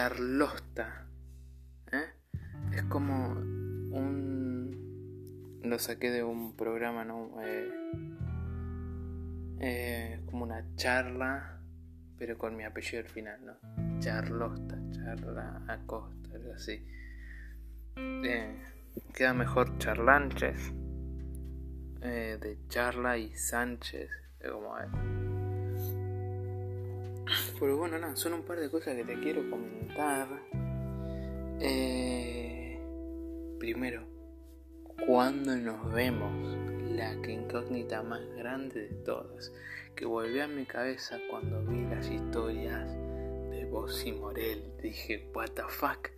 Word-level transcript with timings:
Charlosta. 0.00 1.04
¿eh? 1.92 2.06
Es 2.72 2.84
como 2.84 3.32
un. 3.32 4.70
Lo 5.62 5.78
saqué 5.78 6.10
de 6.10 6.24
un 6.24 6.56
programa, 6.56 7.04
¿no? 7.04 7.30
Eh, 7.42 7.70
eh, 9.60 10.22
como 10.24 10.44
una 10.44 10.64
charla, 10.76 11.60
pero 12.16 12.38
con 12.38 12.56
mi 12.56 12.64
apellido 12.64 13.02
al 13.02 13.10
final, 13.10 13.44
¿no? 13.44 13.98
Charlosta, 13.98 14.78
charla 14.90 15.62
Acosta, 15.68 16.30
algo 16.34 16.54
así. 16.54 16.82
queda 19.14 19.34
mejor 19.34 19.76
Charlanches 19.76 20.72
de 22.00 22.58
charla 22.68 23.18
y 23.18 23.36
Sánchez, 23.36 24.08
como 24.50 24.74
pero 27.58 27.76
bueno, 27.76 28.16
son 28.16 28.34
un 28.34 28.42
par 28.42 28.58
de 28.58 28.70
cosas 28.70 28.96
que 28.96 29.04
te 29.04 29.18
quiero 29.20 29.48
comentar. 29.50 30.28
Eh, 31.60 32.80
primero, 33.58 34.06
cuando 35.06 35.56
nos 35.56 35.92
vemos, 35.92 36.56
la 36.90 37.14
incógnita 37.30 38.02
más 38.02 38.22
grande 38.36 38.88
de 38.88 38.94
todas, 39.04 39.52
que 39.94 40.06
volvió 40.06 40.44
a 40.44 40.48
mi 40.48 40.64
cabeza 40.64 41.18
cuando 41.30 41.62
vi 41.64 41.82
las 41.82 42.10
historias 42.10 42.88
de 43.50 43.70
y 44.04 44.12
Morel. 44.12 44.64
Dije, 44.82 45.30
what 45.34 45.50
the 45.50 45.62
fuck, 45.68 46.10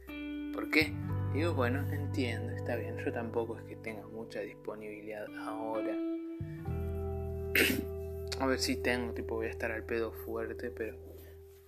¿por 0.52 0.70
qué? 0.70 0.92
Digo, 1.34 1.55
bueno, 1.55 1.86
entiendo, 1.92 2.52
está 2.52 2.77
bien, 2.77 2.96
yo 3.05 3.12
tampoco 3.12 3.58
es 3.58 3.64
que 3.64 3.77
tenga 3.77 4.06
mucha 4.08 4.40
disponibilidad 4.40 5.27
ahora. 5.46 5.96
A 8.41 8.47
ver 8.47 8.58
si 8.58 8.77
tengo, 8.77 9.12
tipo, 9.12 9.36
voy 9.36 9.47
a 9.47 9.50
estar 9.50 9.70
al 9.70 9.84
pedo 9.84 10.12
fuerte, 10.12 10.70
pero. 10.70 10.97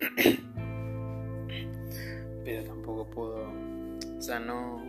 pero 2.45 2.65
tampoco 2.65 3.11
puedo. 3.11 3.53
O 4.17 4.23
sea, 4.23 4.41
no. 4.41 4.83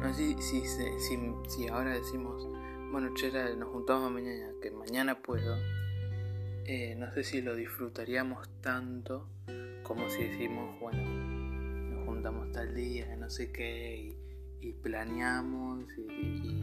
No 0.00 0.12
sé 0.12 0.34
si, 0.40 0.66
si, 0.66 1.18
si, 1.48 1.68
ahora 1.68 1.94
decimos, 1.94 2.46
bueno, 2.90 3.14
chera, 3.14 3.54
nos 3.54 3.70
juntamos 3.70 4.10
mañana, 4.10 4.52
que 4.60 4.70
mañana 4.70 5.22
puedo. 5.22 5.56
Eh, 6.66 6.94
no 6.98 7.12
sé 7.12 7.24
si 7.24 7.42
lo 7.42 7.54
disfrutaríamos 7.54 8.48
tanto 8.60 9.28
como 9.84 10.08
si 10.08 10.24
decimos, 10.24 10.80
bueno, 10.80 11.02
nos 11.02 12.06
juntamos 12.06 12.50
tal 12.52 12.74
día, 12.74 13.14
no 13.16 13.28
sé 13.28 13.52
qué, 13.52 14.16
y, 14.60 14.72
planeamos 14.72 15.84
y, 15.98 16.00
y 16.00 16.60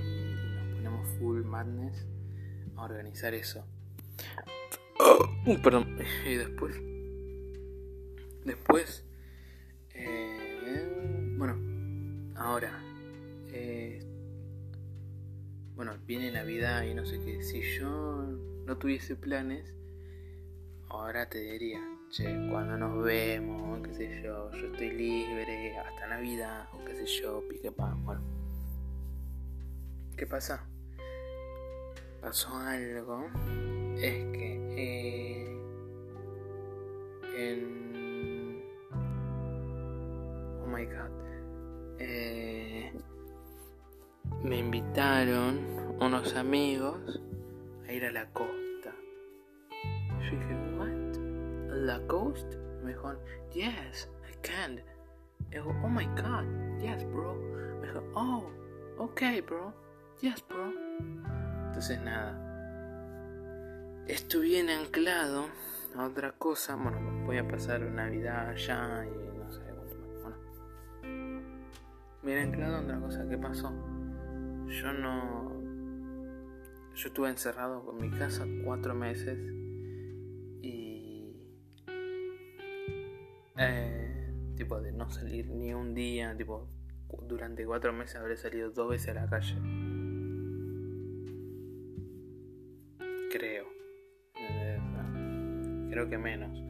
nos 0.55 0.73
ponemos 0.73 1.07
full 1.19 1.43
madness 1.43 2.07
organizar 2.85 3.33
eso. 3.33 3.65
Oh, 4.99 5.57
perdón. 5.63 5.97
Y 6.25 6.35
después. 6.35 6.75
Después. 8.45 9.03
Eh, 9.93 11.35
bueno. 11.37 11.57
Ahora. 12.35 12.83
Eh, 13.51 14.05
bueno, 15.75 15.97
viene 16.05 16.31
Navidad 16.31 16.83
y 16.83 16.93
no 16.93 17.05
sé 17.05 17.19
qué. 17.19 17.41
Si 17.43 17.61
yo 17.77 18.23
no 18.65 18.77
tuviese 18.77 19.15
planes. 19.15 19.73
Ahora 20.89 21.29
te 21.29 21.39
diría. 21.39 21.79
Che, 22.11 22.25
cuando 22.49 22.77
nos 22.77 23.01
vemos, 23.05 23.87
qué 23.87 23.93
sé 23.93 24.21
yo, 24.21 24.51
yo 24.51 24.67
estoy 24.67 24.91
libre 24.91 25.77
hasta 25.77 26.07
Navidad, 26.07 26.67
o 26.73 26.83
qué 26.83 26.93
sé 26.93 27.05
yo, 27.05 27.41
pique 27.47 27.71
pan, 27.71 28.03
bueno. 28.03 28.21
¿Qué 30.17 30.27
pasa? 30.27 30.67
Pasó 32.21 32.55
algo 32.55 33.25
es 33.97 34.25
que 34.31 34.51
eh, 34.77 35.57
en 37.35 38.63
oh 40.61 40.67
my 40.67 40.85
god 40.85 41.11
eh, 41.97 42.93
me 44.43 44.59
invitaron 44.59 45.59
unos 45.99 46.35
amigos 46.35 47.21
a 47.87 47.91
ir 47.91 48.05
a 48.05 48.11
la 48.11 48.25
costa. 48.31 48.95
Yo 50.19 50.31
dije 50.31 50.55
what 50.77 51.17
la 51.69 51.99
costa 52.07 52.57
me 52.83 52.91
dijo 52.93 53.15
yes 53.51 54.09
I 54.27 54.35
can. 54.41 54.81
Oh 55.83 55.89
my 55.89 56.05
god 56.15 56.45
yes 56.81 57.03
bro. 57.05 57.35
Me 57.81 57.87
dijo 57.87 58.03
oh 58.15 58.43
okay 58.99 59.41
bro. 59.41 59.73
Yes 60.21 60.43
bro 60.47 60.71
entonces 61.71 62.01
nada. 62.01 62.37
Estoy 64.05 64.49
bien 64.49 64.69
anclado 64.69 65.47
a 65.95 66.05
otra 66.05 66.33
cosa. 66.33 66.75
Bueno, 66.75 67.25
voy 67.25 67.37
a 67.37 67.47
pasar 67.47 67.79
Navidad 67.81 68.49
allá 68.49 69.05
y 69.05 69.37
no 69.37 69.49
sé 69.49 69.61
cuánto 69.61 69.95
más. 69.95 70.37
Bueno. 71.01 71.41
Bien 72.23 72.39
anclado 72.39 72.75
a 72.75 72.81
otra 72.81 72.99
cosa. 72.99 73.25
¿Qué 73.29 73.37
pasó? 73.37 73.71
Yo 74.67 74.91
no. 74.91 75.61
Yo 76.93 77.07
estuve 77.07 77.29
encerrado 77.29 77.85
con 77.85 78.01
mi 78.01 78.09
casa 78.09 78.45
cuatro 78.65 78.93
meses 78.93 79.39
y. 80.61 81.37
Eh, 83.57 84.29
tipo 84.57 84.81
de 84.81 84.91
no 84.91 85.09
salir 85.09 85.49
ni 85.49 85.73
un 85.73 85.93
día, 85.93 86.35
tipo 86.35 86.67
durante 87.23 87.65
cuatro 87.65 87.93
meses 87.93 88.17
habré 88.17 88.35
salido 88.35 88.71
dos 88.71 88.89
veces 88.89 89.15
a 89.15 89.21
la 89.21 89.29
calle. 89.29 89.90
Que 96.09 96.17
menos. 96.17 96.61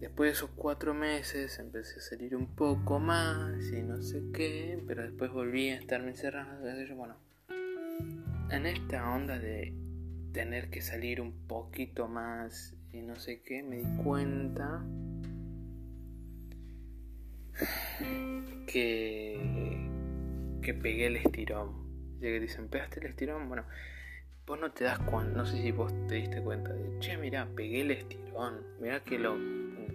Después 0.00 0.28
de 0.28 0.32
esos 0.32 0.50
cuatro 0.50 0.92
meses 0.92 1.58
empecé 1.58 1.98
a 1.98 2.02
salir 2.02 2.36
un 2.36 2.54
poco 2.54 3.00
más 3.00 3.72
y 3.72 3.82
no 3.82 4.02
sé 4.02 4.22
qué, 4.34 4.78
pero 4.86 5.02
después 5.02 5.32
volví 5.32 5.70
a 5.70 5.76
estarme 5.76 6.10
encerrado. 6.10 6.60
Bueno, 6.94 7.16
en 8.50 8.66
esta 8.66 9.10
onda 9.10 9.38
de 9.38 9.74
tener 10.32 10.68
que 10.68 10.82
salir 10.82 11.20
un 11.22 11.32
poquito 11.46 12.08
más 12.08 12.76
y 12.92 13.00
no 13.00 13.16
sé 13.16 13.40
qué, 13.40 13.62
me 13.62 13.76
di 13.76 13.96
cuenta 14.02 14.84
que, 18.66 19.88
que 20.60 20.74
pegué 20.74 21.06
el 21.06 21.16
estirón. 21.16 21.86
Ya 22.20 22.28
que 22.28 22.40
dicen, 22.40 22.68
¿pegaste 22.68 23.00
el 23.00 23.06
estirón? 23.06 23.48
Bueno, 23.48 23.64
vos 24.46 24.60
no 24.60 24.70
te 24.70 24.84
das 24.84 24.98
cuenta, 25.00 25.36
no 25.36 25.44
sé 25.44 25.60
si 25.60 25.72
vos 25.72 25.92
te 26.06 26.14
diste 26.16 26.40
cuenta 26.40 26.72
de, 26.72 26.98
che, 27.00 27.16
mira, 27.16 27.48
pegué 27.56 27.80
el 27.80 27.90
estirón, 27.90 28.64
mira 28.78 29.02
que 29.02 29.18
lo, 29.18 29.36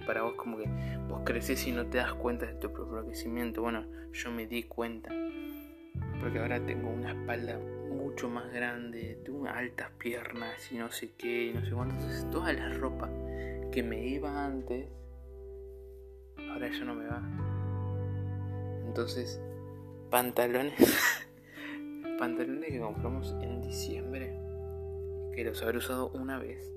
para 0.05 0.23
vos 0.23 0.33
como 0.35 0.57
que 0.57 0.65
vos 1.07 1.21
creces 1.23 1.65
y 1.67 1.71
no 1.71 1.85
te 1.85 1.99
das 1.99 2.13
cuenta 2.15 2.45
de 2.47 2.55
tu 2.55 2.71
propio 2.71 3.05
crecimiento, 3.05 3.61
bueno, 3.61 3.85
yo 4.11 4.29
me 4.29 4.47
di 4.47 4.63
cuenta, 4.63 5.09
porque 6.19 6.39
ahora 6.39 6.59
tengo 6.65 6.89
una 6.89 7.13
espalda 7.13 7.57
mucho 7.89 8.29
más 8.29 8.51
grande, 8.51 9.19
tengo 9.23 9.47
altas 9.47 9.89
piernas 9.97 10.69
y 10.69 10.75
no 10.75 10.91
sé 10.91 11.11
qué, 11.17 11.47
y 11.47 11.53
no 11.53 11.63
sé 11.63 11.71
cuánto, 11.71 11.95
entonces 11.95 12.29
toda 12.29 12.51
la 12.51 12.73
ropa 12.73 13.09
que 13.71 13.83
me 13.83 14.05
iba 14.05 14.45
antes, 14.45 14.85
ahora 16.37 16.69
ya 16.69 16.83
no 16.83 16.93
me 16.93 17.07
va. 17.07 17.23
Entonces, 18.85 19.41
pantalones, 20.09 20.73
pantalones 22.19 22.69
que 22.69 22.79
compramos 22.81 23.33
en 23.41 23.61
diciembre 23.61 24.10
que 25.33 25.43
los 25.45 25.61
habré 25.63 25.77
usado 25.77 26.09
una 26.09 26.37
vez, 26.39 26.71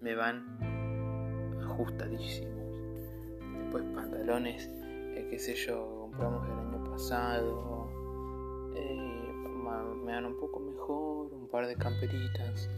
me 0.00 0.14
van 0.14 1.58
ajustadísimos. 1.62 2.58
Después 3.58 3.84
pantalones, 3.94 4.68
eh, 4.72 5.26
qué 5.30 5.38
sé 5.38 5.54
yo, 5.54 5.98
compramos 6.00 6.46
el 6.46 6.58
año 6.58 6.84
pasado, 6.90 7.90
eh, 8.74 9.32
me 10.04 10.12
dan 10.12 10.24
un 10.26 10.38
poco 10.38 10.60
mejor, 10.60 11.32
un 11.32 11.48
par 11.48 11.66
de 11.66 11.76
camperitas, 11.76 12.68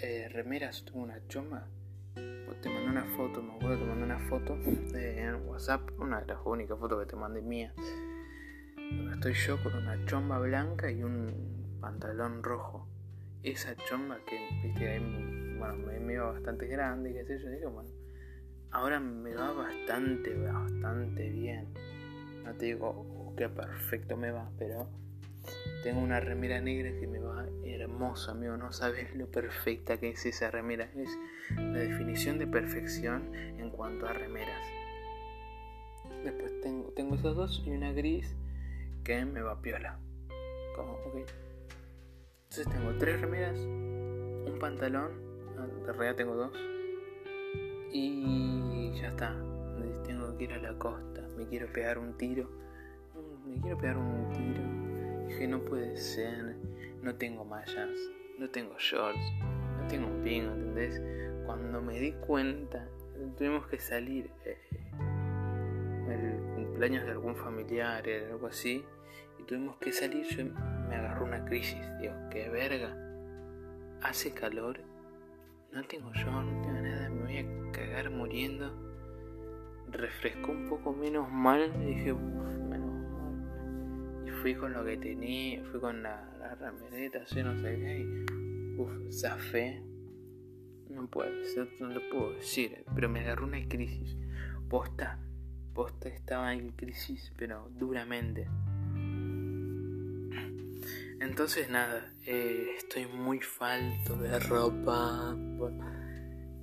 eh, 0.00 0.28
remeras, 0.32 0.84
tuve 0.84 1.02
una 1.02 1.26
choma. 1.28 1.68
Pues 2.14 2.60
te 2.60 2.68
mandé 2.68 2.90
una 2.90 3.04
foto, 3.16 3.42
me 3.42 3.54
acuerdo, 3.54 3.78
te 3.78 3.84
mandé 3.84 4.04
una 4.04 4.28
foto 4.28 4.54
en 4.54 5.48
WhatsApp, 5.48 5.88
una 5.98 6.20
de 6.20 6.26
las 6.26 6.38
únicas 6.44 6.78
fotos 6.78 7.00
que 7.00 7.06
te 7.06 7.16
mandé 7.16 7.40
mía. 7.40 7.72
estoy 9.12 9.34
yo 9.34 9.62
con 9.62 9.74
una 9.74 10.04
chomba 10.06 10.38
blanca 10.38 10.90
y 10.90 11.02
un 11.02 11.78
pantalón 11.80 12.42
rojo 12.42 12.91
esa 13.42 13.74
chomba 13.88 14.18
que, 14.24 14.38
viste, 14.62 15.00
bueno, 15.58 15.76
me, 16.00 16.12
iba 16.12 16.32
bastante 16.32 16.66
grande 16.66 17.12
qué 17.12 17.24
sé 17.24 17.42
yo, 17.42 17.50
digo, 17.50 17.70
bueno, 17.70 17.90
ahora 18.70 19.00
me 19.00 19.34
va 19.34 19.52
bastante, 19.52 20.34
bastante 20.34 21.28
bien. 21.30 21.66
No 22.44 22.54
te 22.54 22.66
digo 22.66 22.88
oh, 22.88 23.36
que 23.36 23.48
perfecto 23.48 24.16
me 24.16 24.30
va, 24.30 24.50
pero 24.58 24.88
tengo 25.82 26.00
una 26.00 26.20
remera 26.20 26.60
negra 26.60 26.90
que 26.98 27.06
me 27.06 27.18
va 27.18 27.46
hermosa, 27.64 28.32
amigo. 28.32 28.56
No 28.56 28.72
sabes 28.72 29.14
lo 29.14 29.26
perfecta 29.26 29.98
que 29.98 30.10
es 30.10 30.26
esa 30.26 30.50
remera. 30.50 30.88
Es 30.96 31.18
la 31.56 31.78
definición 31.78 32.38
de 32.38 32.46
perfección 32.46 33.34
en 33.34 33.70
cuanto 33.70 34.06
a 34.06 34.12
remeras. 34.12 34.66
Después 36.24 36.60
tengo, 36.60 36.92
tengo 36.92 37.16
esos 37.16 37.36
dos 37.36 37.62
y 37.66 37.70
una 37.70 37.92
gris 37.92 38.34
que 39.04 39.24
me 39.24 39.42
va 39.42 39.60
piola. 39.60 39.98
Como. 40.76 40.98
Entonces 42.54 42.70
tengo 42.70 42.92
tres 42.98 43.18
remeras, 43.18 43.56
un 43.56 44.58
pantalón 44.60 45.10
de 45.86 45.92
realidad 45.94 46.16
tengo 46.16 46.34
dos. 46.34 46.52
Y 47.90 48.92
ya 49.00 49.08
está. 49.08 49.34
Tengo 50.04 50.36
que 50.36 50.44
ir 50.44 50.52
a 50.52 50.58
la 50.58 50.74
costa. 50.74 51.26
Me 51.34 51.46
quiero 51.46 51.72
pegar 51.72 51.96
un 51.96 52.14
tiro. 52.18 52.50
Mm, 53.14 53.48
me 53.48 53.60
quiero 53.62 53.78
pegar 53.78 53.96
un 53.96 54.30
tiro. 54.34 55.28
Dije, 55.28 55.48
no 55.48 55.64
puede 55.64 55.96
ser. 55.96 56.56
No 57.00 57.14
tengo 57.14 57.46
mallas. 57.46 57.88
No 58.38 58.50
tengo 58.50 58.74
shorts. 58.78 59.32
No 59.80 59.86
tengo 59.88 60.08
un 60.08 60.22
pin, 60.22 60.44
¿entendés? 60.44 61.00
Cuando 61.46 61.80
me 61.80 61.98
di 61.98 62.12
cuenta, 62.12 62.86
tuvimos 63.38 63.66
que 63.66 63.78
salir. 63.78 64.30
Eh, 64.44 64.58
el 66.06 66.64
cumpleaños 66.66 67.06
de 67.06 67.12
algún 67.12 67.34
familiar, 67.34 68.04
algo 68.30 68.48
así. 68.48 68.84
Y 69.38 69.44
tuvimos 69.44 69.78
que 69.78 69.90
salir. 69.90 70.26
Yo 70.26 70.42
me 70.92 70.98
agarró 70.98 71.24
una 71.24 71.42
crisis. 71.46 71.80
Dios, 72.00 72.14
qué 72.30 72.50
verga. 72.50 72.94
Hace 74.02 74.34
calor 74.34 74.80
no 75.72 75.82
tengo 75.84 76.12
yo, 76.12 76.30
no 76.30 76.62
tengo 76.62 76.80
nada, 76.82 77.08
me 77.08 77.22
voy 77.22 77.36
a 77.38 77.72
cagar 77.72 78.10
muriendo. 78.10 78.70
Refrescó 79.88 80.52
un 80.52 80.68
poco 80.68 80.92
menos 80.92 81.30
mal 81.30 81.72
y 81.80 81.86
dije, 81.86 82.12
menos 82.12 82.94
mal. 82.94 84.26
Y 84.26 84.30
fui 84.42 84.54
con 84.54 84.74
lo 84.74 84.84
que 84.84 84.98
tenía, 84.98 85.64
fui 85.70 85.80
con 85.80 86.02
la, 86.02 86.30
la 86.38 86.54
ramereta, 86.56 87.22
así 87.22 87.42
no 87.42 87.56
sé 87.56 87.78
qué. 87.78 88.00
Y, 88.00 88.78
uff, 88.78 88.92
zafé. 89.10 89.82
No 90.90 91.08
puedo, 91.08 91.30
no 91.80 91.86
lo 91.86 92.00
puedo 92.10 92.34
decir, 92.34 92.84
pero 92.94 93.08
me 93.08 93.20
agarró 93.20 93.46
una 93.46 93.66
crisis. 93.66 94.18
Posta, 94.68 95.18
posta 95.72 96.10
estaba 96.10 96.52
en 96.52 96.72
crisis, 96.72 97.32
pero 97.38 97.70
duramente. 97.78 98.46
Entonces 101.22 101.70
nada, 101.70 102.12
eh, 102.26 102.74
estoy 102.76 103.06
muy 103.06 103.38
falto 103.38 104.16
de 104.16 104.40
ropa. 104.40 105.36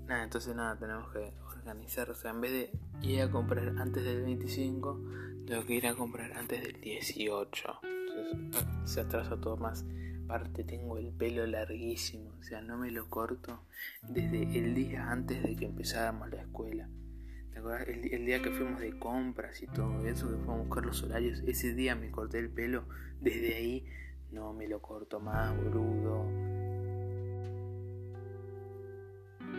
nada, 0.06 0.24
entonces 0.26 0.54
nada, 0.54 0.78
tenemos 0.78 1.10
que 1.14 1.32
organizar. 1.56 2.10
O 2.10 2.14
sea, 2.14 2.32
en 2.32 2.42
vez 2.42 2.52
de 2.52 2.72
ir 3.02 3.22
a 3.22 3.32
comprar 3.32 3.70
antes 3.80 4.04
del 4.04 4.22
25, 4.24 5.02
tengo 5.48 5.66
que 5.66 5.76
ir 5.76 5.88
a 5.88 5.96
comprar 5.96 6.34
antes 6.34 6.62
del 6.62 6.82
18. 6.82 7.80
Entonces 8.22 8.68
se 8.84 9.00
atrasa 9.00 9.40
todo 9.40 9.56
más. 9.56 9.86
Aparte 10.26 10.66
tengo 10.66 10.98
el 10.98 11.14
pelo 11.14 11.48
larguísimo, 11.48 12.36
o 12.38 12.44
sea, 12.44 12.62
no 12.62 12.78
me 12.78 12.92
lo 12.92 13.10
corto 13.10 13.64
desde 14.04 14.44
el 14.60 14.76
día 14.76 15.10
antes 15.10 15.42
de 15.42 15.56
que 15.56 15.66
empezáramos 15.66 16.30
la 16.32 16.42
escuela. 16.42 16.90
¿Te 17.54 17.60
acuerdas? 17.60 17.88
El, 17.88 18.14
el, 18.14 18.26
día 18.26 18.42
que 18.42 18.52
fuimos 18.52 18.82
de 18.82 19.00
compras 19.00 19.64
y 19.64 19.68
todo 19.68 20.06
eso, 20.06 20.30
que 20.30 20.36
fuimos 20.36 20.60
a 20.60 20.64
buscar 20.64 20.86
los 20.86 21.02
horarios, 21.02 21.42
ese 21.48 21.74
día 21.74 21.96
me 21.96 22.12
corté 22.12 22.40
el 22.40 22.50
pelo. 22.50 22.84
Desde 23.22 23.56
ahí 23.56 23.86
no 24.31 24.54
me 24.54 24.68
lo 24.68 24.81
corto 24.81 25.20
más, 25.20 25.56
boludo. 25.58 26.26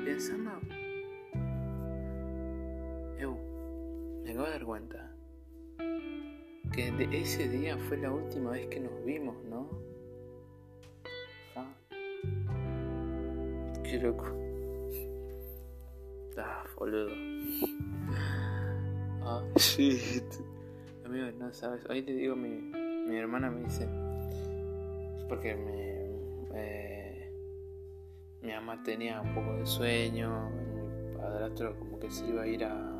Pensando. 0.05 0.51
Eu, 3.19 3.37
me 4.25 4.31
acabo 4.31 4.47
de 4.47 4.53
dar 4.53 4.65
cuenta 4.65 5.13
que 6.73 6.93
de 6.93 7.21
ese 7.21 7.49
día 7.49 7.77
fue 7.77 7.97
la 7.99 8.13
última 8.13 8.53
vez 8.53 8.67
que 8.69 8.81
nos 8.81 9.05
vimos, 9.05 9.37
¿no? 9.45 9.69
Ah. 11.57 11.75
Qué 13.83 13.99
loco. 13.99 14.27
Ah, 16.39 16.65
boludo. 16.77 17.11
Ah, 19.23 19.43
shit. 19.57 20.25
Amigo, 21.05 21.27
no 21.39 21.53
sabes. 21.53 21.85
Ahí 21.91 22.03
te 22.03 22.13
digo, 22.13 22.37
mi, 22.37 22.51
mi 22.51 23.17
hermana 23.17 23.51
me 23.51 23.65
dice 23.65 23.87
porque 25.31 25.55
mi, 25.55 26.51
eh, 26.57 27.33
mi 28.43 28.51
mamá 28.51 28.83
tenía 28.83 29.21
un 29.21 29.33
poco 29.33 29.55
de 29.55 29.65
sueño, 29.65 30.51
mi 30.51 31.17
padrastro 31.17 31.79
como 31.79 32.01
que 32.01 32.11
se 32.11 32.27
iba 32.27 32.43
a 32.43 32.47
ir 32.49 32.65
a 32.65 32.97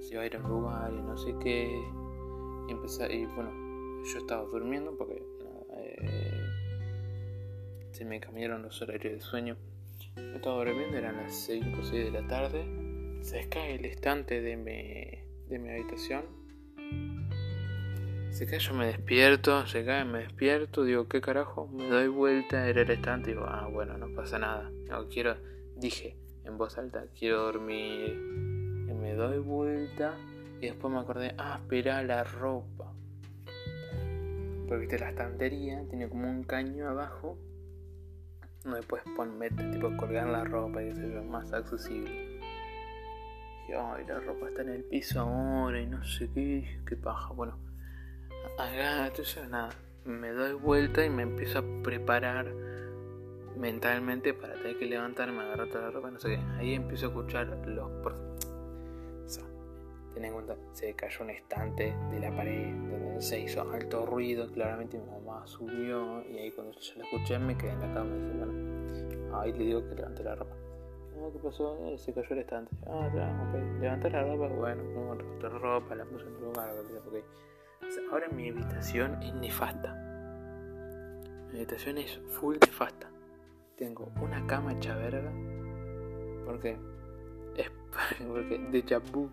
se 0.00 0.14
iba 0.14 0.22
a 0.22 0.26
ir 0.26 0.36
a 0.36 0.40
un 0.40 0.48
lugar 0.50 0.92
y 0.92 1.00
no 1.00 1.16
sé 1.16 1.34
qué 1.40 1.80
y 2.68 2.72
empezar 2.72 3.10
y 3.10 3.24
bueno 3.24 3.50
yo 4.04 4.18
estaba 4.18 4.42
durmiendo 4.42 4.94
porque 4.96 5.22
eh, 5.78 6.42
se 7.92 8.04
me 8.04 8.20
cambiaron 8.20 8.62
los 8.62 8.82
horarios 8.82 9.14
de 9.14 9.20
sueño. 9.20 9.56
Yo 10.16 10.22
estaba 10.34 10.62
durmiendo 10.62 10.98
eran 10.98 11.16
las 11.16 11.34
5 11.46 11.80
o 11.80 11.84
6 11.84 12.04
de 12.04 12.10
la 12.10 12.26
tarde. 12.26 12.66
Se 13.22 13.48
cae 13.48 13.76
el 13.76 13.86
estante 13.86 14.42
de 14.42 14.56
mi, 14.56 15.48
de 15.48 15.58
mi 15.58 15.70
habitación 15.70 16.42
se 18.32 18.46
cae, 18.46 18.58
yo 18.58 18.74
me 18.74 18.86
despierto, 18.86 19.66
se 19.66 19.84
cae, 19.84 20.04
me 20.04 20.20
despierto, 20.20 20.84
digo, 20.84 21.06
¿qué 21.06 21.20
carajo? 21.20 21.68
Me 21.68 21.88
doy 21.88 22.08
vuelta, 22.08 22.66
era 22.66 22.82
el 22.82 22.90
estante, 22.90 23.30
digo, 23.30 23.44
ah, 23.46 23.68
bueno, 23.70 23.98
no 23.98 24.08
pasa 24.14 24.38
nada. 24.38 24.70
No, 24.88 25.06
quiero, 25.08 25.36
dije 25.76 26.16
en 26.44 26.58
voz 26.58 26.78
alta, 26.78 27.04
quiero 27.18 27.42
dormir. 27.42 28.18
Y 28.88 28.94
me 28.94 29.14
doy 29.14 29.38
vuelta 29.38 30.16
y 30.60 30.66
después 30.66 30.92
me 30.92 31.00
acordé, 31.00 31.34
ah, 31.38 31.58
espera 31.60 32.02
la 32.02 32.24
ropa. 32.24 32.92
Porque 34.66 34.80
viste, 34.80 34.98
la 34.98 35.10
estantería 35.10 35.82
tiene 35.88 36.08
como 36.08 36.28
un 36.28 36.44
caño 36.44 36.88
abajo 36.88 37.36
donde 38.64 38.82
puedes 38.82 39.06
poner, 39.14 39.54
tipo, 39.72 39.94
colgar 39.96 40.28
la 40.28 40.44
ropa 40.44 40.82
y 40.82 40.88
que 40.88 40.94
sea 40.94 41.22
más 41.22 41.52
accesible. 41.52 42.40
Y 43.68 43.72
ay, 43.72 44.04
la 44.06 44.20
ropa 44.20 44.48
está 44.48 44.62
en 44.62 44.70
el 44.70 44.84
piso 44.84 45.20
ahora 45.20 45.80
y 45.80 45.86
no 45.86 46.02
sé 46.04 46.30
qué, 46.32 46.80
qué 46.86 46.96
paja. 46.96 47.32
Bueno, 47.34 47.58
Acá, 48.58 49.06
entonces 49.06 49.48
nada, 49.48 49.70
me 50.04 50.30
doy 50.30 50.54
vuelta 50.54 51.04
y 51.04 51.10
me 51.10 51.22
empiezo 51.22 51.60
a 51.60 51.82
preparar 51.82 52.52
mentalmente 53.56 54.34
para 54.34 54.54
tener 54.54 54.78
que 54.78 54.86
levantarme, 54.86 55.42
agarrar 55.42 55.68
toda 55.68 55.84
la 55.84 55.90
ropa, 55.90 56.10
no 56.10 56.18
sé 56.18 56.30
qué. 56.30 56.40
Ahí 56.58 56.74
empiezo 56.74 57.06
a 57.06 57.08
escuchar 57.10 57.46
los... 57.66 57.84
O 57.84 59.28
sea, 59.28 59.44
ten 60.14 60.24
en 60.24 60.32
cuenta, 60.32 60.56
se 60.72 60.94
cayó 60.94 61.22
un 61.22 61.30
estante 61.30 61.94
de 62.10 62.20
la 62.20 62.34
pared, 62.34 62.72
donde 62.72 63.22
se 63.22 63.40
hizo 63.40 63.62
alto 63.70 64.06
ruido, 64.06 64.50
claramente 64.52 64.98
mi 64.98 65.06
mamá 65.06 65.46
subió 65.46 66.22
y 66.28 66.38
ahí 66.38 66.50
cuando 66.50 66.78
yo 66.78 66.94
la 66.96 67.04
escuché 67.04 67.38
me 67.38 67.56
quedé 67.56 67.70
en 67.70 67.80
la 67.80 67.94
cama 67.94 68.14
dije, 68.14 68.44
bueno, 68.44 69.38
ahí 69.40 69.52
le 69.52 69.64
digo 69.64 69.88
que 69.88 69.94
levante 69.94 70.22
la 70.22 70.34
ropa. 70.34 70.56
¿qué 71.32 71.38
pasó? 71.38 71.78
Eh, 71.86 71.96
se 71.98 72.12
cayó 72.12 72.28
el 72.30 72.38
estante. 72.40 72.74
Ah, 72.86 73.08
ya, 73.14 73.48
ok. 73.48 73.80
Levanté 73.80 74.10
la 74.10 74.24
ropa, 74.24 74.48
bueno, 74.48 74.82
no, 74.82 75.14
la 75.14 75.48
ropa, 75.48 75.94
la 75.94 76.04
puse 76.04 76.26
en 76.26 76.34
tu 76.34 76.44
lugar, 76.46 76.70
ok. 77.06 77.24
Ahora 78.10 78.28
mi 78.28 78.48
habitación 78.48 79.22
es 79.22 79.34
nefasta. 79.34 79.94
Mi 81.50 81.58
habitación 81.58 81.98
es 81.98 82.20
full 82.28 82.56
nefasta. 82.60 83.10
Tengo 83.76 84.12
una 84.20 84.46
cama 84.46 84.74
hecha 84.74 84.94
verga. 84.96 85.32
Porque 86.44 86.78
es 87.56 87.70
porque 88.28 88.58
de 88.58 88.98
vu. 88.98 89.30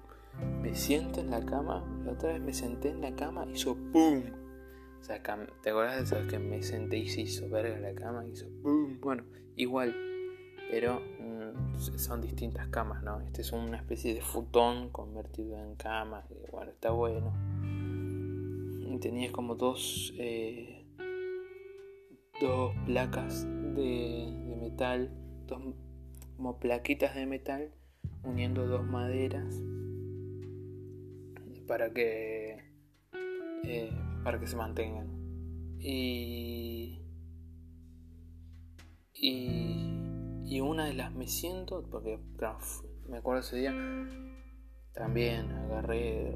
Me 0.61 0.73
siento 0.75 1.19
en 1.19 1.31
la 1.31 1.45
cama. 1.45 1.83
La 2.05 2.13
otra 2.13 2.33
vez 2.33 2.41
me 2.41 2.53
senté 2.53 2.89
en 2.89 3.01
la 3.01 3.15
cama 3.15 3.45
y 3.45 3.51
hizo 3.51 3.75
boom. 3.75 4.23
O 4.99 5.03
sea, 5.03 5.21
¿te 5.61 5.69
acuerdas 5.69 5.97
de 5.97 6.03
eso 6.03 6.27
que 6.27 6.39
me 6.39 6.63
senté 6.63 6.97
y 6.97 7.09
se 7.09 7.21
hizo 7.21 7.49
verga 7.49 7.77
la 7.79 7.93
cama? 7.93 8.25
Hizo 8.25 8.47
boom. 8.61 8.99
Bueno, 9.01 9.25
igual. 9.55 9.93
Pero 10.71 11.01
mm, 11.19 11.77
son 11.77 12.21
distintas 12.21 12.67
camas, 12.67 13.03
¿no? 13.03 13.19
Este 13.21 13.41
es 13.41 13.51
una 13.51 13.77
especie 13.77 14.13
de 14.13 14.21
futón 14.21 14.89
convertido 14.89 15.57
en 15.57 15.75
cama. 15.75 16.23
Y 16.29 16.49
bueno, 16.51 16.71
está 16.71 16.91
bueno 16.91 17.33
tenías 18.97 19.31
como 19.31 19.55
dos, 19.55 20.13
eh, 20.17 20.85
dos 22.41 22.73
placas 22.85 23.45
de, 23.75 24.57
metal, 24.59 25.11
dos 25.45 25.61
como 26.35 26.59
plaquitas 26.59 27.15
de 27.15 27.25
metal 27.25 27.71
uniendo 28.23 28.65
dos 28.67 28.85
maderas 28.85 29.61
para 31.67 31.93
que 31.93 32.63
eh, 33.63 33.91
para 34.23 34.39
que 34.39 34.47
se 34.47 34.55
mantengan. 34.55 35.07
Y, 35.81 37.01
y 39.13 39.89
y 40.49 40.61
una 40.61 40.85
de 40.85 40.95
las 40.95 41.13
me 41.13 41.27
siento 41.27 41.83
porque 41.91 42.19
me 43.07 43.17
acuerdo 43.17 43.41
ese 43.41 43.57
día 43.57 43.71
también 44.99 45.49
agarré 45.49 46.35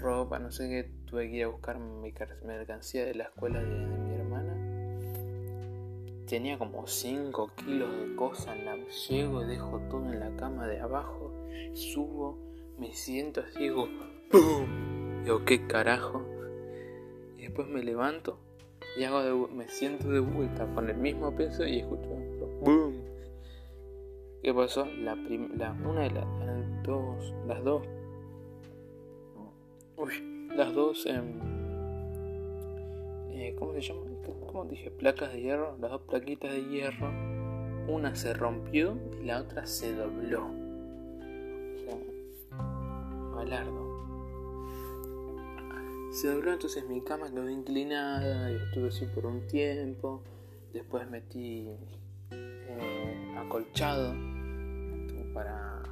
ropa, 0.00 0.40
no 0.40 0.50
sé 0.50 0.68
qué, 0.68 0.90
tuve 1.06 1.30
que 1.30 1.36
ir 1.36 1.44
a 1.44 1.48
buscar 1.48 1.78
mi 1.78 2.12
mercancía 2.44 3.04
de 3.04 3.14
la 3.14 3.24
escuela 3.24 3.62
de, 3.62 3.76
mi 3.76 4.14
hermana. 4.16 4.54
Tenía 6.26 6.58
como 6.58 6.88
5 6.88 7.52
kilos 7.54 7.88
de 7.96 8.16
cosas, 8.16 8.58
la 8.64 8.76
llego, 9.08 9.46
dejo 9.46 9.78
todo 9.88 10.12
en 10.12 10.18
la 10.18 10.34
cama 10.34 10.66
de 10.66 10.80
abajo, 10.80 11.32
subo, 11.74 12.36
me 12.76 12.92
siento 12.92 13.42
así, 13.42 13.60
digo, 13.60 13.88
¡pum! 14.32 15.22
Digo, 15.22 15.44
¿qué 15.44 15.64
carajo? 15.68 16.26
Y 17.38 17.42
después 17.42 17.68
me 17.68 17.84
levanto 17.84 18.40
y 18.98 19.04
hago 19.04 19.46
me 19.48 19.68
siento 19.68 20.08
de 20.10 20.18
vuelta 20.20 20.66
con 20.74 20.90
el 20.90 20.96
mismo 20.96 21.34
peso 21.36 21.64
y 21.64 21.78
escucho 21.78 22.08
¡boom! 22.62 23.05
¿Qué 24.42 24.54
pasó? 24.54 24.86
La, 24.86 25.14
la 25.14 25.72
una 25.84 26.02
de 26.02 26.10
las 26.10 26.26
dos, 26.84 27.34
las 27.46 27.64
dos, 27.64 27.82
uy, 29.96 30.48
las 30.54 30.72
dos, 30.72 31.06
eh, 31.06 31.22
¿cómo 33.58 33.72
se 33.74 33.80
llama? 33.80 34.02
¿Cómo 34.46 34.64
dije? 34.66 34.90
Placas 34.90 35.32
de 35.32 35.40
hierro, 35.42 35.76
las 35.78 35.90
dos 35.90 36.02
plaquitas 36.02 36.52
de 36.52 36.64
hierro 36.64 37.36
una 37.88 38.14
se 38.16 38.34
rompió 38.34 38.98
y 39.20 39.24
la 39.24 39.40
otra 39.40 39.66
se 39.66 39.94
dobló. 39.94 40.46
O 41.88 43.34
malardo. 43.34 43.86
Se 46.10 46.28
dobló 46.28 46.52
entonces 46.52 46.86
mi 46.88 47.00
cama 47.02 47.30
quedó 47.30 47.48
inclinada 47.50 48.50
y 48.50 48.56
estuve 48.56 48.88
así 48.88 49.06
por 49.06 49.26
un 49.26 49.46
tiempo. 49.46 50.22
Después 50.72 51.08
metí 51.08 51.68
acolchado 53.36 54.14
para 55.32 55.82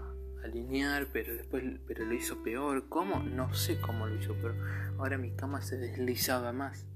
alinear, 0.43 1.09
pero 1.13 1.35
después 1.35 1.63
pero 1.87 2.05
lo 2.05 2.15
hizo 2.15 2.43
peor. 2.43 2.89
¿Cómo? 2.89 3.23
No 3.23 3.53
sé 3.55 3.81
cómo 3.81 4.07
lo 4.07 4.17
hizo, 4.17 4.35
pero 4.41 4.55
ahora 4.99 5.19
mi 5.19 5.31
cama 5.31 5.63
se 5.63 5.77
deslizaba 5.77 6.53
más. 6.53 6.87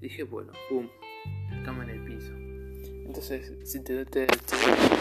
dije, 0.00 0.24
bueno, 0.24 0.52
pum, 0.68 0.88
la 1.50 1.62
cama 1.62 1.84
en 1.84 1.90
el 1.90 2.04
piso. 2.04 2.32
Entonces, 3.06 3.52
si 3.64 3.80
te, 3.80 4.04
doy 4.04 4.26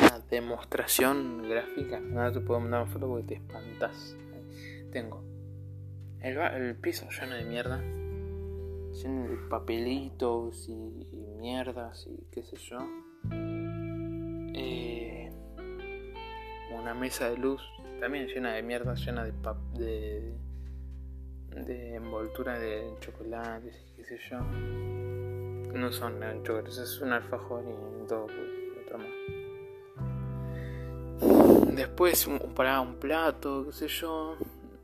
una 0.01 0.19
demostración 0.29 1.49
gráfica, 1.49 1.99
no 1.99 2.31
te 2.31 2.39
puedo 2.39 2.59
mandar 2.59 2.83
una 2.83 2.91
foto 2.91 3.07
porque 3.07 3.27
te 3.27 3.33
espantas. 3.35 4.15
Tengo 4.91 5.21
el, 6.21 6.37
el 6.37 6.75
piso 6.75 7.07
lleno 7.09 7.35
de 7.35 7.43
mierda, 7.43 7.79
lleno 7.79 9.27
de 9.27 9.37
papelitos 9.49 10.67
y, 10.69 10.73
mierdas 11.39 12.07
y 12.07 12.25
qué 12.31 12.41
sé 12.41 12.55
yo. 12.57 12.79
Una 16.86 16.94
mesa 16.94 17.27
de 17.32 17.38
luz 17.38 17.63
también 18.00 18.27
llena 18.27 18.54
de 18.54 18.62
mierda, 18.62 18.94
llena 18.94 19.24
de, 19.24 19.34
de, 19.74 20.36
de 21.63 21.96
envoltura 21.96 22.60
de 22.60 22.94
chocolates 23.00 23.75
y 23.88 23.96
qué 23.96 24.06
sé 24.06 24.20
yo 24.30 24.38
no 25.74 25.92
son 25.92 26.20
chocolates, 26.44 26.77
es 26.77 27.01
un 27.01 27.12
alfajor 27.12 27.63
y 27.63 28.08
todo 28.08 28.27
otro 28.86 29.00
más. 29.00 29.08
Después 31.75 32.30
para 32.56 32.80
un 32.82 32.98
plato, 32.98 33.65
qué 33.65 33.72
sé 33.72 33.88
yo. 33.88 34.38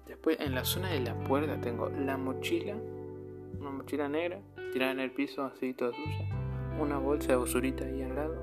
Después 0.08 0.39
en 0.39 0.55
la 0.55 0.65
zona 0.65 0.89
de 0.89 1.01
la 1.01 1.13
puerta 1.24 1.62
tengo 1.62 1.88
la 1.89 2.17
mochila, 2.17 2.75
una 3.60 3.70
mochila 3.70 4.10
negra, 4.10 4.39
tirada 4.74 4.91
en 4.91 5.01
el 5.01 5.12
piso 5.12 5.43
así 5.43 5.75
toda 5.75 5.91
suya. 5.91 6.27
Una 6.79 6.98
bolsa 6.98 7.27
de 7.34 7.36
basurita 7.36 7.86
ahí 7.86 8.01
al 8.01 8.15
lado. 8.15 8.36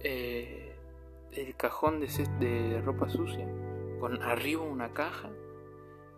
Eh, 0.00 0.65
el 1.36 1.54
cajón 1.56 2.00
de, 2.00 2.82
ropa 2.84 3.08
sucia. 3.08 3.46
Con 4.00 4.22
arriba 4.22 4.62
una 4.62 4.92
caja. 4.92 5.30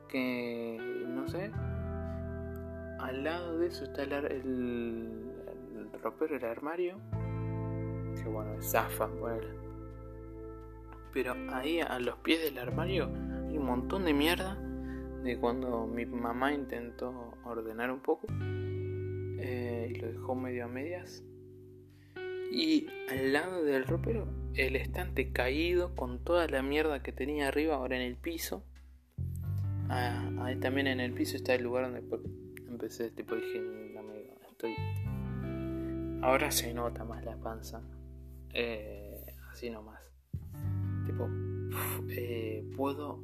Que 0.08 0.78
no 1.06 1.28
sé, 1.28 1.50
al 2.98 3.24
lado 3.24 3.58
de 3.58 3.66
eso 3.66 3.84
está 3.84 4.04
el, 4.04 4.12
el, 4.12 5.90
ropero, 6.02 6.36
el 6.36 6.44
armario. 6.44 6.98
Que 8.16 8.28
bueno, 8.28 8.54
es 8.54 8.70
zafa, 8.70 9.08
Pero 11.12 11.34
ahí 11.52 11.80
a 11.80 11.98
los 11.98 12.16
pies 12.20 12.42
del 12.42 12.58
armario 12.58 13.10
hay 13.48 13.58
un 13.58 13.66
montón 13.66 14.04
de 14.04 14.14
mierda 14.14 14.58
de 15.22 15.38
cuando 15.38 15.86
mi 15.86 16.06
mamá 16.06 16.52
intentó 16.52 17.34
ordenar 17.44 17.90
un 17.90 18.00
poco 18.00 18.26
eh, 19.40 19.88
y 19.90 19.94
lo 19.96 20.08
dejó 20.08 20.34
medio 20.34 20.64
a 20.64 20.68
medias. 20.68 21.22
Y 22.50 22.86
al 23.10 23.32
lado 23.32 23.62
del 23.62 23.84
ropero, 23.84 24.26
el 24.54 24.76
estante 24.76 25.32
caído 25.32 25.94
con 25.94 26.18
toda 26.24 26.46
la 26.48 26.62
mierda 26.62 27.02
que 27.02 27.12
tenía 27.12 27.48
arriba, 27.48 27.76
ahora 27.76 27.96
en 27.96 28.02
el 28.02 28.16
piso. 28.16 28.64
Ah, 29.88 30.30
ahí 30.40 30.56
también 30.56 30.86
en 30.86 31.00
el 31.00 31.12
piso 31.12 31.36
está 31.36 31.54
el 31.54 31.62
lugar 31.62 31.84
donde 31.84 32.02
empecé, 32.68 33.10
tipo 33.10 33.34
dije, 33.34 33.58
amigo, 33.58 34.34
estoy... 34.50 34.74
Ahora 36.22 36.50
se 36.50 36.74
nota 36.74 37.04
más 37.04 37.24
la 37.24 37.36
panza, 37.36 37.80
eh, 38.52 39.24
así 39.52 39.70
nomás. 39.70 40.00
Tipo, 41.06 41.28
eh, 42.10 42.68
puedo 42.76 43.22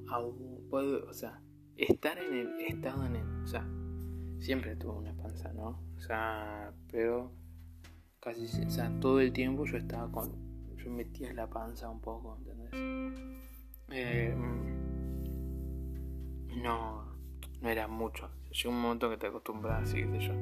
puedo, 0.70 1.06
o 1.08 1.12
sea, 1.12 1.40
estar 1.76 2.18
en 2.18 2.34
el 2.34 2.60
estado 2.60 3.04
en 3.04 3.16
el, 3.16 3.42
o 3.42 3.46
sea, 3.46 3.66
siempre 4.38 4.76
tuve 4.76 4.92
una 4.92 5.12
panza, 5.14 5.52
¿no? 5.52 5.82
O 5.96 6.00
sea, 6.00 6.72
pero 6.90 7.32
casi, 8.24 8.46
o 8.64 8.70
sea, 8.70 8.90
todo 9.00 9.20
el 9.20 9.32
tiempo 9.32 9.66
yo 9.66 9.76
estaba 9.76 10.10
con, 10.10 10.32
yo 10.76 10.90
metía 10.90 11.32
la 11.34 11.46
panza 11.46 11.90
un 11.90 12.00
poco, 12.00 12.38
¿entendés? 12.38 12.70
Eh, 13.90 14.34
no, 16.56 17.04
no 17.60 17.68
era 17.68 17.86
mucho. 17.86 18.30
Llega 18.50 18.70
un 18.70 18.80
momento 18.80 19.10
que 19.10 19.18
te 19.18 19.26
acostumbras, 19.26 19.82
así 19.82 19.96
que 19.96 20.06
sé 20.06 20.20
yo. 20.20 20.34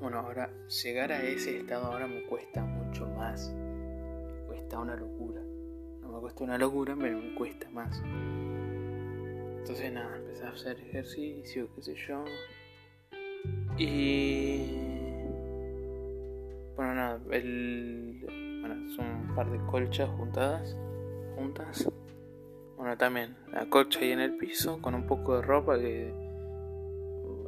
Bueno, 0.00 0.20
ahora 0.20 0.50
llegar 0.82 1.12
a 1.12 1.22
ese 1.22 1.58
estado 1.58 1.86
ahora 1.86 2.06
me 2.06 2.22
cuesta 2.22 2.64
mucho 2.64 3.06
más. 3.08 3.50
Me 3.50 4.46
cuesta 4.46 4.78
una 4.78 4.94
locura. 4.94 5.42
No 6.00 6.12
me 6.12 6.20
cuesta 6.20 6.44
una 6.44 6.58
locura, 6.58 6.96
pero 6.98 7.18
me 7.18 7.34
cuesta 7.34 7.68
más. 7.70 8.00
Entonces 9.58 9.92
nada, 9.92 10.16
empecé 10.16 10.44
a 10.44 10.50
hacer 10.50 10.80
ejercicio, 10.80 11.68
qué 11.74 11.82
sé 11.82 11.94
yo. 12.06 12.24
Y 13.76 14.89
bueno 16.80 16.94
nada, 16.94 17.20
el 17.30 18.24
bueno, 18.62 18.90
son 18.96 19.06
un 19.06 19.34
par 19.34 19.50
de 19.50 19.58
colchas 19.66 20.08
juntadas, 20.16 20.74
juntas 21.36 21.86
bueno, 22.78 22.96
también 22.96 23.36
la 23.52 23.66
cocha 23.66 24.00
ahí 24.00 24.12
en 24.12 24.20
el 24.20 24.38
piso 24.38 24.80
con 24.80 24.94
un 24.94 25.06
poco 25.06 25.36
de 25.36 25.42
ropa 25.42 25.78
que 25.78 26.10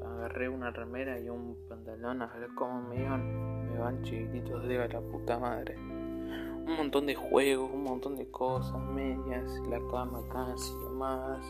agarré 0.04 0.50
una 0.50 0.70
remera 0.70 1.18
y 1.18 1.30
un 1.30 1.56
pantalón 1.66 2.20
a 2.20 2.26
ver 2.36 2.50
cómo 2.54 2.82
me 2.82 3.00
iban, 3.00 3.72
me 3.72 3.78
van 3.78 4.02
chiquititos 4.02 4.68
de 4.68 4.86
la 4.86 5.00
puta 5.00 5.38
madre. 5.38 5.78
Un 5.78 6.76
montón 6.76 7.06
de 7.06 7.14
juegos, 7.14 7.70
un 7.72 7.84
montón 7.84 8.16
de 8.16 8.30
cosas, 8.30 8.78
medias, 8.78 9.50
la 9.70 9.78
cama 9.90 10.20
casi 10.30 10.74
más. 10.92 11.42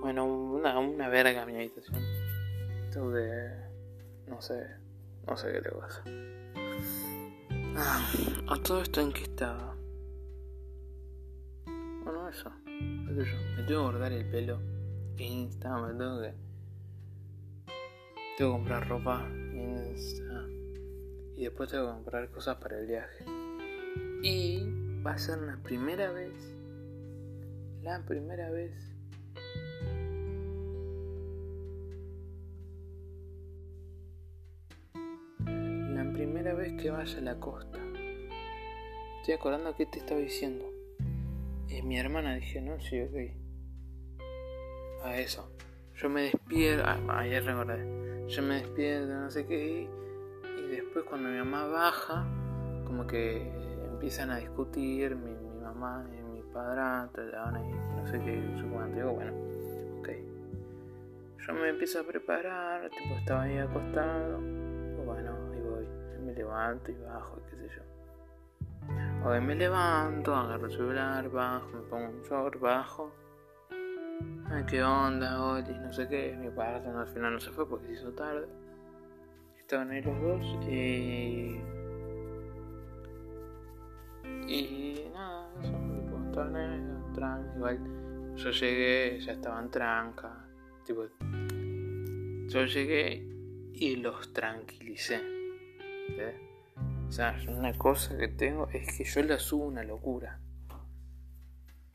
Bueno, 0.00 0.26
una, 0.26 0.78
una 0.78 1.08
verga 1.08 1.44
mi 1.46 1.56
habitación. 1.56 2.00
Tuve. 2.92 3.50
no 4.28 4.40
sé, 4.40 4.68
no 5.26 5.36
sé 5.36 5.52
qué 5.52 5.60
te 5.60 5.70
pasa. 5.72 6.04
Ah, 7.76 8.12
a 8.48 8.62
todo 8.62 8.82
esto 8.82 9.00
en 9.00 9.12
que 9.12 9.22
estaba. 9.22 9.76
Bueno, 12.04 12.28
eso 12.28 12.50
me 12.66 13.62
tengo 13.64 13.86
que 13.86 13.92
cortar 13.92 14.12
el 14.12 14.24
pelo. 14.30 14.60
Insta, 15.18 15.76
me 15.78 15.92
tengo 15.98 16.20
que. 16.20 16.34
Tengo 18.38 18.52
que 18.52 18.58
comprar 18.58 18.88
ropa. 18.88 19.28
Insta. 19.52 20.46
Y 21.36 21.44
después 21.44 21.70
tengo 21.70 21.86
que 21.86 21.92
comprar 21.92 22.30
cosas 22.30 22.56
para 22.56 22.78
el 22.78 22.86
viaje. 22.86 23.24
Y 24.22 25.02
va 25.04 25.12
a 25.12 25.18
ser 25.18 25.38
la 25.38 25.56
primera 25.56 26.10
vez. 26.12 26.32
La 27.82 28.04
primera 28.04 28.50
vez. 28.50 28.72
Vez 36.60 36.74
que 36.74 36.90
vaya 36.90 37.18
a 37.18 37.22
la 37.22 37.40
costa. 37.40 37.78
Estoy 39.20 39.34
acordando 39.34 39.74
que 39.74 39.86
te 39.86 39.98
estaba 39.98 40.20
diciendo. 40.20 40.64
Y 41.68 41.82
mi 41.82 41.98
hermana 41.98 42.34
dije, 42.34 42.60
no, 42.60 42.78
sí, 42.80 43.00
ok. 43.00 43.14
A 45.04 45.16
eso. 45.16 45.50
Yo 45.96 46.08
me 46.10 46.22
despierto, 46.22 46.84
ah, 46.86 47.20
ayer 47.20 47.44
recordé. 47.44 48.28
Yo 48.28 48.42
me 48.42 48.56
despierto, 48.56 49.14
no 49.14 49.30
sé 49.30 49.46
qué. 49.46 49.88
Y 50.58 50.70
después 50.70 51.04
cuando 51.04 51.30
mi 51.30 51.38
mamá 51.38 51.66
baja, 51.66 52.26
como 52.84 53.06
que 53.06 53.50
empiezan 53.92 54.30
a 54.30 54.36
discutir 54.36 55.16
mi, 55.16 55.30
mi 55.30 55.60
mamá 55.62 56.06
y 56.12 56.22
mi 56.22 56.42
padrastro, 56.52 57.24
no 57.24 58.06
sé 58.06 58.20
qué, 58.20 58.42
supongo, 58.58 58.86
digo, 58.94 59.12
bueno, 59.12 59.32
ok. 60.00 60.08
Yo 61.46 61.54
me 61.54 61.68
empiezo 61.70 62.00
a 62.00 62.04
preparar, 62.04 62.90
tipo 62.90 63.14
estaba 63.18 63.42
ahí 63.42 63.56
acostado, 63.56 64.40
bueno, 65.04 65.36
ahí 65.52 65.60
voy, 65.60 65.86
me 66.20 66.32
levanto 66.32 66.90
y 66.90 66.94
bajo, 66.94 67.40
qué 67.50 67.56
sé 67.56 67.68
yo. 67.76 67.82
Hoy 69.24 69.40
me 69.40 69.54
levanto, 69.54 70.34
agarro 70.34 70.66
el 70.66 70.72
celular, 70.72 71.28
bajo, 71.30 71.68
me 71.68 71.80
pongo 71.82 72.08
un 72.08 72.22
short, 72.22 72.58
bajo. 72.58 73.12
Ay, 74.50 74.64
qué 74.66 74.82
onda, 74.82 75.44
hoy, 75.44 75.62
no 75.62 75.92
sé 75.92 76.08
qué. 76.08 76.36
Mi 76.38 76.50
padre 76.50 76.88
al 76.88 77.06
final 77.08 77.34
no 77.34 77.40
se 77.40 77.50
fue 77.50 77.68
porque 77.68 77.86
se 77.86 77.92
hizo 77.92 78.12
tarde. 78.12 78.48
Estaban 79.58 79.90
ahí 79.90 80.02
los 80.02 80.20
dos 80.20 80.44
y. 80.68 81.60
Y 84.48 85.10
nada, 85.12 85.48
eso, 85.60 85.70
tipo, 85.70 86.18
estaban 86.26 86.56
ahí, 86.56 87.14
tranca, 87.14 87.52
igual. 87.56 87.78
Yo 88.36 88.50
llegué, 88.50 89.20
ya 89.20 89.32
estaban 89.32 89.70
tranca. 89.70 90.44
Tipo, 90.84 91.06
yo 92.48 92.64
llegué 92.64 93.24
y 93.74 93.96
los 93.96 94.32
tranquilicé. 94.32 95.39
O 97.08 97.12
sea, 97.12 97.36
una 97.48 97.76
cosa 97.76 98.16
que 98.16 98.28
tengo 98.28 98.68
es 98.72 98.96
que 98.96 99.04
yo 99.04 99.22
la 99.24 99.38
subo 99.38 99.64
una 99.64 99.82
locura. 99.82 100.38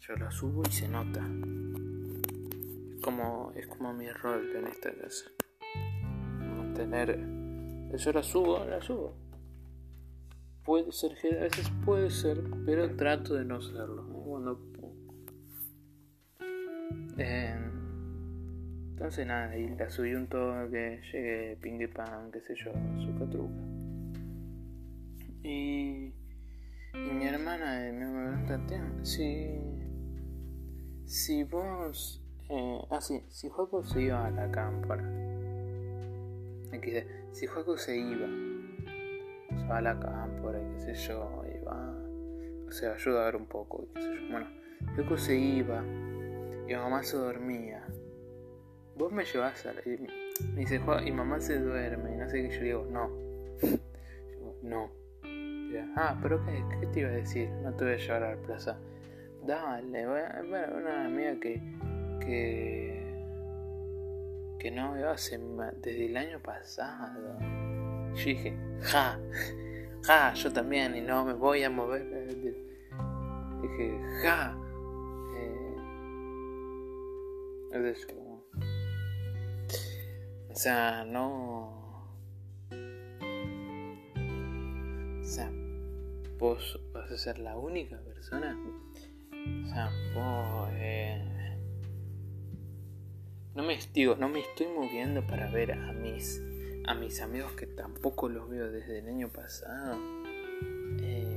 Yo 0.02 0.16
la 0.18 0.30
subo 0.30 0.62
y 0.68 0.72
se 0.72 0.90
nota. 0.90 1.22
Es 2.96 3.02
como, 3.02 3.54
es 3.56 3.66
como 3.68 3.94
mi 3.94 4.10
rol 4.10 4.56
en 4.56 4.68
esta 4.68 4.94
casa. 4.94 5.32
Mantener. 6.58 7.18
Yo 7.98 8.12
la 8.12 8.24
subo, 8.24 8.66
la 8.66 8.82
subo. 8.82 9.16
puede 10.66 10.92
ser, 10.92 11.14
a 11.40 11.44
veces 11.44 11.72
puede 11.86 12.10
ser, 12.10 12.44
pero 12.66 12.94
trato 12.96 13.36
de 13.36 13.46
no 13.46 13.62
serlo. 13.62 14.06
Cuando 14.26 14.60
eh, 17.18 17.56
entonces 18.92 19.26
nada, 19.26 19.58
y 19.58 19.70
la 19.76 19.90
subí 19.90 20.14
un 20.14 20.28
toque, 20.28 21.02
llegué, 21.12 21.58
ping 21.62 21.88
pan, 21.88 22.32
qué 22.32 22.42
sé 22.42 22.56
yo, 22.56 22.72
su 23.00 23.18
catruca. 23.18 23.75
Y, 25.48 26.12
y 26.94 27.12
mi 27.14 27.28
hermana 27.28 27.92
me 27.94 28.48
pregunta, 28.48 28.82
si, 29.04 29.60
si 31.06 31.44
vos, 31.44 32.24
eh, 32.50 32.82
ah 32.90 33.00
sí, 33.00 33.24
si 33.30 33.48
Juaco 33.50 33.84
se 33.84 34.02
iba 34.02 34.26
a 34.26 34.32
la 34.32 34.50
cámpora, 34.50 35.04
si 37.32 37.46
Juaco 37.46 37.78
se 37.78 37.96
iba, 37.96 38.28
se 39.56 39.68
va 39.68 39.78
a 39.78 39.82
la 39.82 40.00
cámpora, 40.00 40.60
qué 40.74 40.80
sé 40.80 41.08
yo, 41.08 41.44
iba, 41.62 41.96
o 42.68 42.72
sea, 42.72 42.94
ayuda 42.96 43.22
a 43.22 43.26
ver 43.26 43.36
un 43.36 43.46
poco, 43.46 43.88
qué 43.94 44.02
sé 44.02 44.16
yo, 44.16 44.32
bueno, 44.32 44.48
Juaco 44.96 45.18
se 45.18 45.38
iba, 45.38 45.84
y 46.68 46.74
mamá 46.74 47.04
se 47.04 47.18
dormía 47.18 47.86
vos 48.96 49.12
me 49.12 49.26
llevas 49.26 49.66
a 49.66 49.74
la... 49.74 49.82
Y 49.86 49.98
me 50.54 50.62
dice, 50.62 50.82
y 51.06 51.12
mamá 51.12 51.40
se 51.40 51.60
duerme, 51.60 52.14
y 52.14 52.18
no 52.18 52.30
sé 52.30 52.42
qué, 52.42 52.56
yo 52.56 52.64
digo, 52.64 52.88
no. 52.90 53.10
Yo, 53.62 54.56
no. 54.64 55.05
Ah, 55.96 56.18
pero 56.22 56.44
qué, 56.46 56.88
te 56.88 57.00
iba 57.00 57.10
a 57.10 57.14
decir? 57.14 57.50
No 57.64 57.74
te 57.74 57.86
voy 57.86 57.94
a 57.94 57.98
llevar 57.98 58.24
a 58.24 58.36
la 58.36 58.42
plaza. 58.42 58.80
Dale, 59.46 60.08
bueno, 60.08 60.78
una 60.78 61.06
amiga 61.06 61.40
que, 61.40 61.62
que, 62.20 63.16
que 64.60 64.72
no 64.72 64.94
veo 64.94 65.12
hace, 65.12 65.40
desde 65.82 66.06
el 66.06 66.18
año 66.18 66.40
pasado. 66.40 67.38
Yo 68.16 68.26
dije, 68.26 68.58
ja, 68.82 69.20
ja, 70.04 70.34
yo 70.34 70.52
también, 70.52 70.96
y 70.96 71.02
no 71.02 71.26
me 71.26 71.34
voy 71.34 71.64
a 71.64 71.70
mover. 71.70 72.04
Dije, 73.62 74.00
ja. 74.24 74.58
Eh, 75.38 75.76
es 77.74 77.86
eso. 77.98 78.46
O 80.50 80.56
sea, 80.56 81.04
no... 81.04 81.86
O 85.20 85.28
sea, 85.28 85.52
vos 86.38 86.80
vas 86.94 87.12
a 87.12 87.18
ser 87.18 87.40
la 87.40 87.58
única 87.58 87.98
persona. 88.00 88.58
O 89.64 89.68
sea. 89.68 89.92
Eh... 90.74 91.36
No 93.56 93.64
me 93.64 93.80
digo, 93.94 94.16
no 94.18 94.28
me 94.28 94.42
estoy 94.42 94.68
moviendo 94.68 95.26
para 95.26 95.50
ver 95.50 95.72
a 95.72 95.94
mis 95.94 96.42
a 96.88 96.94
mis 96.94 97.22
amigos 97.22 97.54
que 97.54 97.66
tampoco 97.66 98.30
los 98.30 98.50
veo 98.50 98.70
desde 98.70 99.00
el 99.00 99.08
año 99.08 99.30
pasado. 99.30 99.98
Eh, 101.02 101.36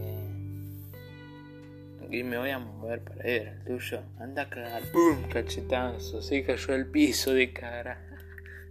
y 2.11 2.23
me 2.23 2.39
voy 2.39 2.51
a 2.51 2.59
mover 2.59 3.03
para 3.03 3.23
ver 3.23 3.49
al 3.49 3.65
tuyo. 3.65 4.03
Anda 4.19 4.43
a 4.43 4.51
cagar. 4.51 4.83
¡Pum! 4.93 5.29
Cachetazo. 5.31 6.23
Se 6.23 6.43
cayó 6.45 6.75
el 6.75 6.87
piso 6.87 7.33
de 7.33 7.53
cara. 7.53 8.05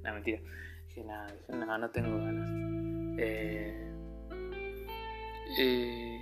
No, 0.03 0.13
mentira. 0.13 0.39
Dije, 0.87 1.03
nada, 1.03 1.27
no, 1.49 1.77
no 1.77 1.89
tengo 1.89 2.17
ganas. 2.17 2.49
Eh, 3.19 3.91
eh, 5.59 6.16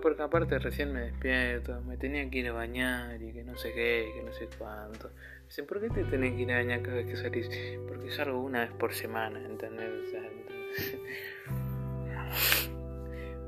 porque 0.00 0.22
aparte 0.22 0.58
recién 0.58 0.92
me 0.92 1.02
despierto, 1.02 1.80
me 1.82 1.96
tenía 1.96 2.28
que 2.30 2.38
ir 2.38 2.48
a 2.48 2.52
bañar 2.52 3.20
y 3.22 3.32
que 3.32 3.44
no 3.44 3.56
sé 3.56 3.72
qué, 3.72 4.12
que 4.14 4.22
no 4.22 4.32
sé 4.32 4.48
cuánto. 4.58 5.08
Me 5.08 5.46
dicen, 5.46 5.66
¿por 5.66 5.80
qué 5.80 5.90
te 5.90 6.04
tenés 6.04 6.34
que 6.34 6.42
ir 6.42 6.52
a 6.52 6.56
bañar 6.56 6.82
cada 6.82 6.96
vez 6.96 7.06
que 7.06 7.16
salís? 7.16 7.48
Porque 7.88 8.10
salgo 8.10 8.40
una 8.40 8.60
vez 8.60 8.72
por 8.72 8.92
semana, 8.92 9.40
¿entendés? 9.44 9.90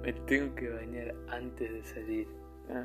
me 0.03 0.13
tengo 0.13 0.55
que 0.55 0.69
bañar 0.69 1.15
antes 1.29 1.73
de 1.73 1.85
salir, 1.85 2.29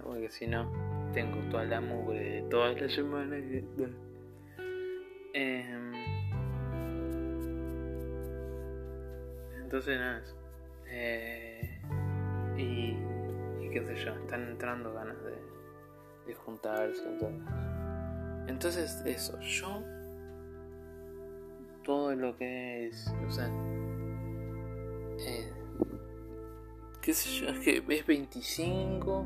porque 0.04 0.30
si 0.30 0.48
no, 0.48 0.72
tengo 1.14 1.38
toda 1.50 1.66
la 1.66 1.82
mugre 1.82 2.20
de 2.20 2.42
todas 2.50 2.80
las 2.80 2.94
semanas. 2.94 3.42
Eh, 5.34 6.12
Entonces 9.72 9.98
nada. 9.98 10.22
Eh, 10.90 11.80
y, 12.58 12.62
y, 12.62 12.98
qué 13.72 13.84
sé 13.84 13.96
yo, 13.96 14.14
están 14.16 14.48
entrando 14.50 14.94
ganas 14.94 15.18
de, 15.24 15.36
de 16.28 16.36
juntarse. 16.36 17.02
Entonces. 17.08 17.42
entonces 18.48 19.02
eso, 19.06 19.40
yo 19.40 19.84
todo 21.84 22.14
lo 22.16 22.38
que 22.38 22.88
es, 22.88 23.14
o 23.28 23.32
sea, 23.32 23.48
eh, 25.20 25.52
qué 27.02 27.14
yo, 27.14 27.48
es 27.50 27.60
que 27.60 27.84
es 27.88 28.06
25 28.06 29.26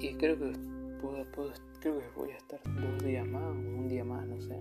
y 0.00 0.14
creo 0.14 0.38
que 0.38 0.52
puedo, 1.00 1.24
puedo, 1.32 1.52
creo 1.80 1.98
que 1.98 2.08
voy 2.16 2.30
a 2.30 2.36
estar 2.36 2.60
dos 2.64 3.04
días 3.04 3.26
más, 3.26 3.42
un 3.42 3.88
día 3.88 4.04
más, 4.04 4.26
no 4.26 4.40
sé. 4.40 4.56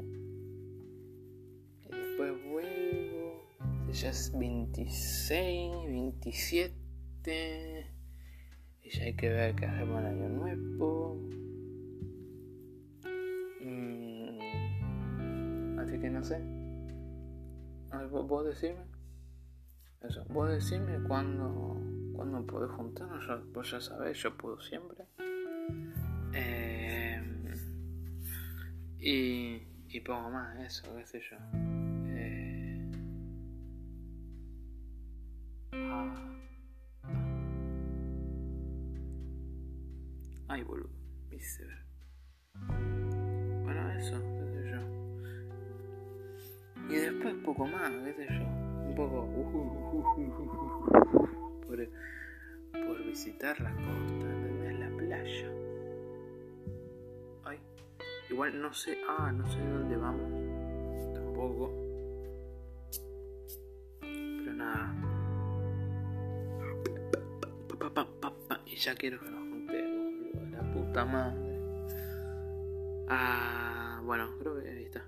Y 1.85 1.95
después 1.95 2.33
vuelvo 2.45 3.43
ya 3.93 4.09
es 4.09 4.31
26, 4.37 5.85
27. 5.85 6.82
Y 7.31 8.89
ya 8.89 9.03
hay 9.03 9.15
que 9.15 9.29
ver 9.29 9.55
qué 9.55 9.65
hacemos 9.65 10.01
el 10.01 10.07
año 10.07 10.29
nuevo. 10.29 11.15
Mm, 13.61 14.39
así 15.79 15.99
que 15.99 16.09
no 16.09 16.23
sé. 16.23 16.41
¿Vos 18.11 18.45
decirme? 18.45 18.81
Eso, 20.01 20.25
vos 20.29 20.49
decirme 20.49 20.99
cuándo, 21.07 21.77
cuándo 22.13 22.45
podés 22.45 22.71
juntarnos. 22.71 23.25
Vos 23.53 23.71
ya 23.71 23.79
sabés, 23.79 24.17
yo 24.21 24.35
puedo 24.35 24.59
siempre. 24.59 25.05
Eh, 26.33 27.21
y, 28.99 29.61
y 29.87 29.99
pongo 30.01 30.29
más, 30.29 30.59
eso, 30.59 30.93
qué 30.95 31.05
sé 31.05 31.21
yo. 31.21 31.37
Ay, 40.53 40.61
boludo, 40.61 40.87
me 41.31 41.37
Bueno, 43.63 43.89
eso, 43.93 44.21
qué 44.21 44.45
sé 44.53 44.69
yo. 44.69 44.81
Y 46.91 46.95
después 46.95 47.33
poco 47.43 47.65
más, 47.65 47.89
qué 47.89 48.13
sé 48.13 48.27
yo. 48.29 48.43
Un 48.43 48.93
poco 48.95 49.27
por, 51.65 51.89
por 52.85 53.03
visitar 53.03 53.59
la 53.61 53.71
costa, 53.71 54.31
¿entendés? 54.31 54.79
La 54.79 54.89
playa. 54.95 55.49
Ay, 57.45 57.57
igual 58.29 58.61
no 58.61 58.71
sé, 58.75 58.99
ah, 59.09 59.31
no 59.31 59.49
sé 59.49 59.59
dónde 59.59 59.97
vamos. 59.97 61.15
Tampoco. 61.15 61.71
Pero 64.01 64.53
nada. 64.53 64.93
Y 68.67 68.75
ya 68.75 68.93
quiero 68.93 69.19
que 69.19 69.31
nos 69.31 69.52
puta. 70.93 71.33
Ah, 73.09 74.01
bueno, 74.03 74.35
creo 74.39 74.61
que 74.61 74.69
ahí 74.69 74.83
está. 74.83 75.05